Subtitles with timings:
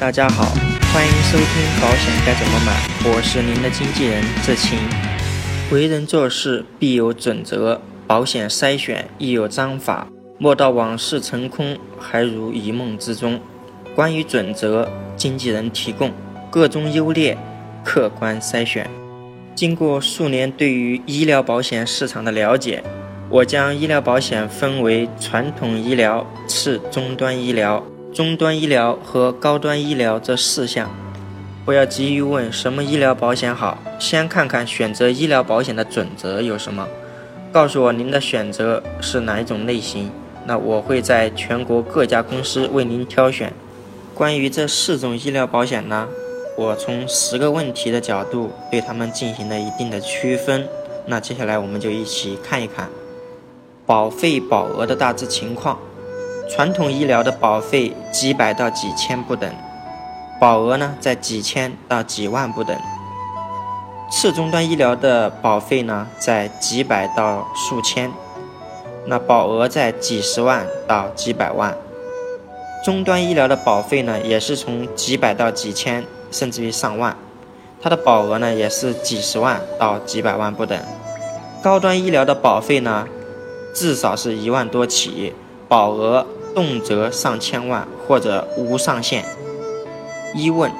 [0.00, 0.46] 大家好，
[0.92, 1.46] 欢迎收听
[1.80, 2.72] 保险该怎么买，
[3.08, 4.76] 我是您的经纪人志勤。
[5.70, 10.08] 为人做事必有准则，保险筛选亦有章法。
[10.38, 13.38] 莫道往事成空，还如一梦之中。
[13.94, 16.10] 关于准则，经纪人提供
[16.50, 17.38] 各中优劣，
[17.84, 18.90] 客观筛选。
[19.54, 22.82] 经过数年对于医疗保险市场的了解，
[23.30, 27.84] 我将医疗保险分为传统医疗、次终端医疗。
[28.14, 30.88] 中端医疗和高端医疗这四项，
[31.64, 36.86] 不要急于问什么医疗保险好，先看看选择医疗保险的准则有什么。
[37.50, 40.12] 告诉我您的选择是哪一种类型，
[40.46, 43.52] 那我会在全国各家公司为您挑选。
[44.14, 46.06] 关于这四种医疗保险呢，
[46.56, 50.68] 我从十个问题的角度对他们进行了一定的区分。
[51.06, 52.88] 那接下来我们就一起看一看
[53.84, 55.76] 保费保额的大致情况。
[56.46, 59.50] 传统医疗的保费几百到几千不等，
[60.38, 62.76] 保额呢在几千到几万不等。
[64.10, 68.12] 次终端医疗的保费呢在几百到数千，
[69.06, 71.74] 那保额在几十万到几百万。
[72.84, 77.16] 终端医疗的保费呢也是从几百到几千，甚至于上万，
[77.80, 80.78] 它的保额呢也是几十万到几百万不等。
[81.62, 83.08] 高端医疗的保费呢
[83.74, 85.32] 至少是一万多起。
[85.66, 89.24] 保额动辄上千万或者无上限。
[90.34, 90.70] 一问：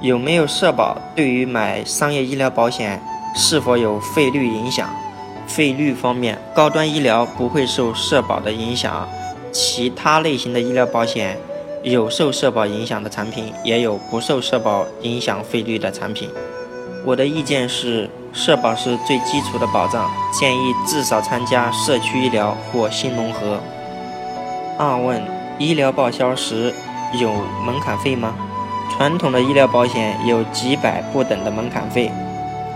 [0.00, 0.96] 有没有社保？
[1.14, 3.02] 对于买商业医疗保险
[3.36, 4.88] 是否有费率影响？
[5.46, 9.06] 费率方面，高端医疗不会受社保的影响，
[9.52, 11.38] 其他类型的医疗保险
[11.82, 16.30] 有受社保影响的产品，也有不受社保影响费率的产品。
[17.04, 23.60] 我的意见是，社保是最基础的保障，建议至少参加社区医疗或新农合。
[24.76, 25.22] 二问：
[25.58, 26.74] 医疗报销时
[27.20, 27.32] 有
[27.64, 28.34] 门槛费吗？
[28.90, 32.10] 传统的医疗保险有几百不等的门槛费，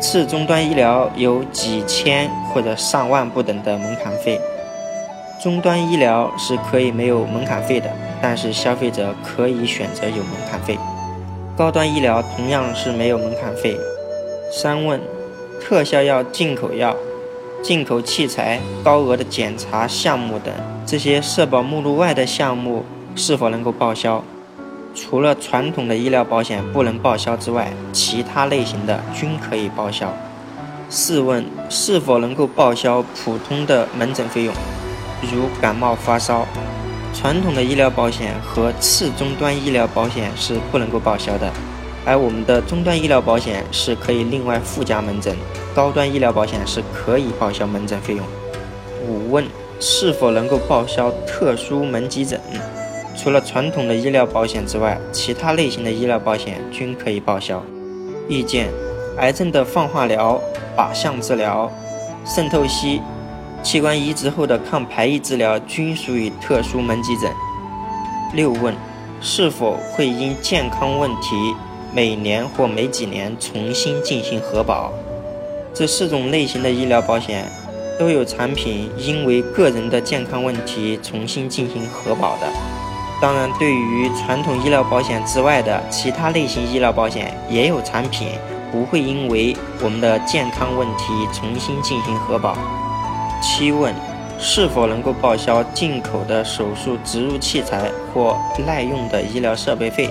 [0.00, 4.40] 次终端医疗有几千或者上万不等的门槛费。
[5.42, 7.90] 终端医疗是可以没有门槛费的，
[8.20, 10.78] 但是消费者可以选择有门槛费。
[11.56, 13.76] 高端医疗同样是没有门槛费。
[14.52, 15.00] 三问：
[15.60, 16.94] 特效药、进口药。
[17.66, 20.54] 进口器材、高额的检查项目等
[20.86, 22.84] 这些社保目录外的项目
[23.16, 24.22] 是否能够报销？
[24.94, 30.14] 除了传统的医疗保险不能报销之外，其他类型的均可以报销。
[30.88, 34.54] 试问是否能够报销普通的门诊费用，
[35.22, 36.46] 如感冒发烧？
[37.12, 41.52] 传统的医疗保险和次终端医疗保险是不能够报销的。
[42.06, 45.36] 而我们的终端医疗保险是可以另外附加门诊，
[45.74, 48.24] 高端医疗保险是可以报销门诊费用。
[49.08, 49.44] 五问
[49.80, 52.40] 是否能够报销特殊门急诊？
[53.16, 57.60] 除了传统的医疗保险之外，其他类型的医疗保险均可以报销。
[58.28, 58.68] 意见：
[59.18, 60.40] 癌症的放化疗、
[60.76, 61.68] 靶向治疗、
[62.24, 63.02] 渗透析、
[63.64, 67.28] 器官移植后的抗排异治疗均属于特殊门急诊。
[68.32, 68.72] 六问
[69.20, 71.54] 是否会因健康问题？
[71.96, 74.92] 每年或每几年重新进行核保，
[75.72, 77.50] 这四种类型的医疗保险
[77.98, 82.46] 都有产品因为个人的健康问题重新进行核保的。
[83.18, 88.28] 当然，对于传统医疗保险之外的其他类型医疗保险，也有产品
[88.70, 92.58] 不会因为我们的健康问题重新进行核保。
[93.40, 93.94] 七问：
[94.38, 98.36] 是否能够报销进口的手术植入器材或
[98.66, 100.10] 耐用的医疗设备费？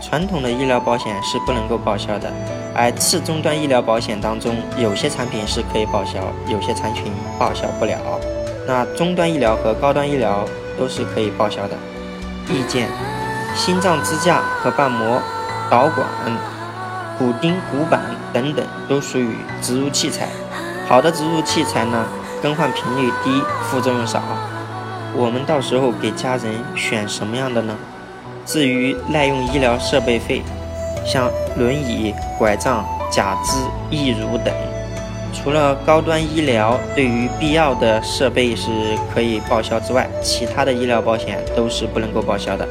[0.00, 2.32] 传统的医疗保险是不能够报销的，
[2.74, 7.98] 而次终端医疗保险当中，有些产品是可以报销，有些产品报销不了。
[8.66, 10.44] 那终端医疗和高端医疗
[10.78, 11.76] 都是可以报销的。
[12.48, 12.88] 意见：
[13.54, 15.20] 心脏支架和瓣膜、
[15.68, 16.06] 导管、
[17.18, 18.00] 骨钉、骨板
[18.32, 20.28] 等等都属于植入器材。
[20.86, 22.06] 好的植入器材呢，
[22.42, 24.22] 更换频率低，副作用少。
[25.14, 27.76] 我们到时候给家人选什么样的呢？
[28.48, 30.40] 至于耐用医疗设备费，
[31.04, 32.82] 像轮椅、拐杖、
[33.12, 33.58] 假肢、
[33.94, 34.54] 义乳等，
[35.34, 38.70] 除了高端医疗对于必要的设备是
[39.12, 42.66] 可以报销之外，其他的医疗保险都是不能够报销的。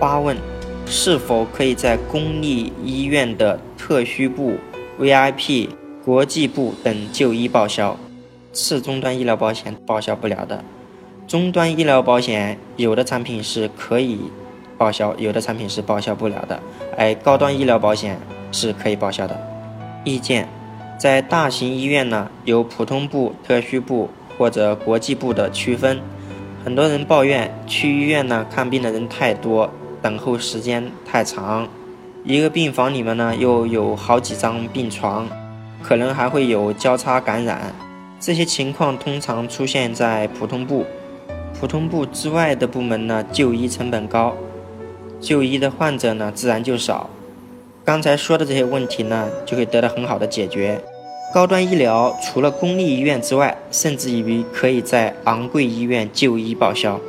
[0.00, 0.34] 八问：
[0.86, 4.54] 是否可以在公立医院的特需部、
[4.98, 5.68] VIP、
[6.02, 7.94] 国际部等就医报销？
[8.54, 10.64] 次终端医疗保险报销不了的。
[11.26, 14.18] 终端医疗保险有的产品是可以。
[14.78, 16.58] 报销有的产品是报销不了的，
[16.96, 18.16] 而高端医疗保险
[18.52, 19.38] 是可以报销的。
[20.04, 20.48] 意见，
[20.96, 24.08] 在大型医院呢，有普通部、特需部
[24.38, 26.00] 或者国际部的区分。
[26.64, 29.70] 很多人抱怨去医院呢看病的人太多，
[30.00, 31.66] 等候时间太长，
[32.24, 35.28] 一个病房里面呢又有好几张病床，
[35.82, 37.74] 可能还会有交叉感染。
[38.20, 40.84] 这些情况通常出现在普通部，
[41.58, 44.36] 普通部之外的部门呢，就医成本高，
[45.20, 47.08] 就医的患者呢自然就少。
[47.84, 50.80] 刚才说的这些问题呢，就会得到很好的解决。
[51.32, 57.00] 高端医疗除了公立医院之外，甚至于可以在昂贵医院就医报销。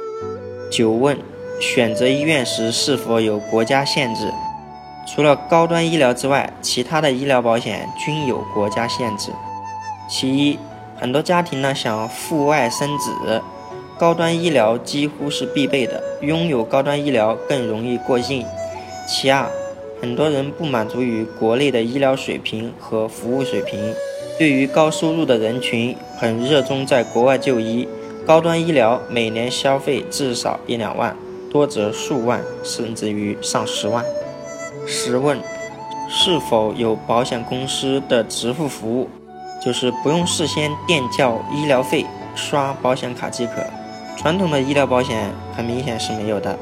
[0.71, 1.17] 九问：
[1.59, 4.31] 选择医院时是否有国家限制？
[5.07, 9.31] 除了高端医疗之外，其他的医疗保险均有国家限制。
[10.09, 10.57] 其一。
[11.01, 13.41] 很多家庭呢想赴外生子，
[13.99, 18.45] 高端医疗几乎是必备的，拥有高端医疗更容易过境。
[19.05, 19.45] 其二，
[20.01, 23.93] 很多人不满足于国内的医疗水平和服务水平，
[24.37, 27.85] 对于高收入的人群很热衷在国外就医。
[28.25, 31.13] 高端医疗每年消费至少一两万，
[31.51, 34.05] 多则数万，甚至于上十万。
[34.87, 35.37] 十问：
[36.07, 39.09] 是否有保险公司的直付服务？
[39.61, 43.61] 就是不用事先垫交医疗费，刷保险卡即可。
[44.19, 46.59] 传统的医疗保险很明显是没有的。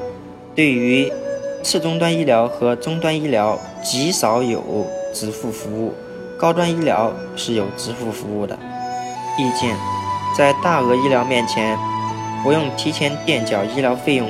[0.54, 1.12] 对于
[1.60, 5.92] 次终端医疗和终端医疗，极少有支付服务。
[6.38, 8.56] 高端医疗是有支付服务的。
[9.36, 9.74] 意见：
[10.36, 11.76] 在大额医疗面前，
[12.44, 14.28] 不用提前垫缴医疗费用，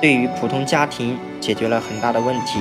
[0.00, 2.60] 对于普通家庭解决了很大的问题。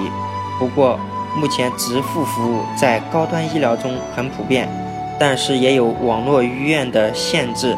[0.58, 1.00] 不过，
[1.36, 4.68] 目前支付服务在高端医疗中很普遍。
[5.20, 7.78] 但是也有网络医院的限制，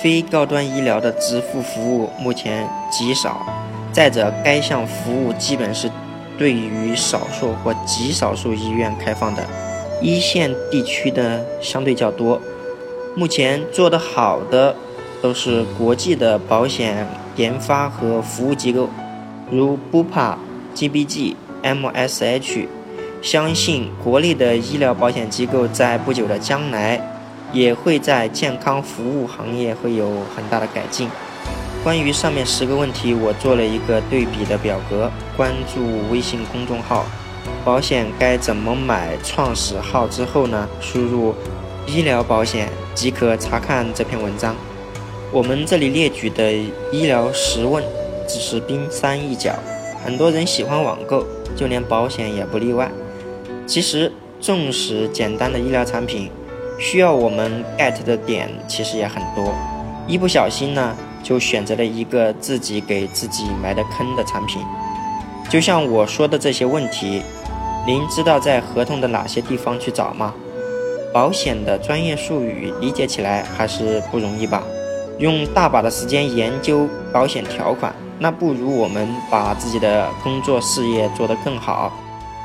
[0.00, 3.46] 非高端医疗的支付服务目前极少。
[3.92, 5.90] 再者，该项服务基本是
[6.38, 9.42] 对于少数或极少数医院开放的，
[10.02, 12.40] 一线地区的相对较多。
[13.14, 14.76] 目前做得好的
[15.22, 17.06] 都是国际的保险
[17.36, 18.90] 研发和服务机构，
[19.50, 20.36] 如 Bupa、
[20.74, 22.66] GBG、MSH。
[23.22, 27.00] 相信国内的医疗保险机构在不久的将来，
[27.52, 31.08] 也会在健康服务行业会有很大的改进。
[31.84, 37.06] 关于上面十个问题，我做了一个对比的表格，关注微信公众号
[37.64, 41.32] “保险该怎么买”创始号之后呢，输入
[41.86, 44.56] “医疗保险”即可查看这篇文章。
[45.32, 46.52] 我们这里列举的
[46.90, 47.84] 医疗十问
[48.26, 49.54] 只是冰山一角，
[50.04, 52.90] 很多人喜欢网购，就连保险也不例外。
[53.64, 54.10] 其实，
[54.40, 56.30] 纵使简单的医疗产品，
[56.78, 59.54] 需要我们 get 的点其实也很多。
[60.06, 64.62] 一不小心呢，就选择了一个自己给自己埋的坑的产品。
[65.48, 67.22] 就像我说的这些问题，
[67.86, 70.34] 您知道在合同的哪些地方去找吗？
[71.12, 74.62] 保险的专业术语理解起来还是不容易吧？
[75.18, 81.90] 用大把的时间研究保险条款，那不如我们把自己的工作事业做得更好。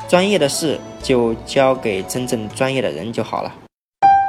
[0.08, 3.52] 专业的事就交给真正专业的人就好了。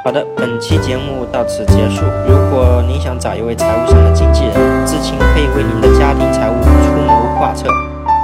[0.03, 2.03] 好的，本期节目到此结束。
[2.27, 7.69] 如果您想找一位财务上的经纪人，至亲可以为您的家庭财务出谋划策。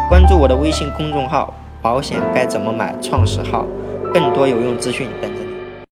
[0.09, 3.65] 关注我的微信公众号“保险该怎么买”创始号，
[4.13, 5.48] 更多有用资讯等着。